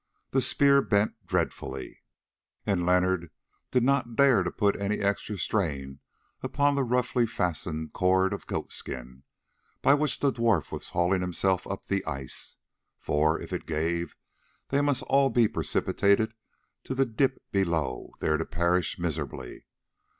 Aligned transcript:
The 0.31 0.41
spear 0.41 0.81
bent 0.81 1.13
dreadfully, 1.27 2.01
and 2.65 2.83
Leonard 2.83 3.29
did 3.69 3.83
not 3.83 4.15
dare 4.15 4.41
to 4.41 4.49
put 4.49 4.75
any 4.81 4.97
extra 4.97 5.37
strain 5.37 5.99
upon 6.41 6.73
the 6.73 6.83
roughly 6.83 7.27
fastened 7.27 7.93
cord 7.93 8.33
of 8.33 8.47
goat 8.47 8.71
skin, 8.73 9.21
by 9.83 9.93
which 9.93 10.19
the 10.19 10.33
dwarf 10.33 10.71
was 10.71 10.89
hauling 10.89 11.21
himself 11.21 11.67
up 11.67 11.85
the 11.85 12.03
ice, 12.07 12.57
for 12.97 13.39
if 13.39 13.53
it 13.53 13.67
gave 13.67 14.15
they 14.69 14.81
must 14.81 15.03
all 15.03 15.29
be 15.29 15.47
precipitated 15.47 16.33
to 16.83 16.95
the 16.95 17.05
dip 17.05 17.37
below, 17.51 18.15
there 18.21 18.37
to 18.37 18.45
perish 18.47 18.97
miserably. 18.97 19.67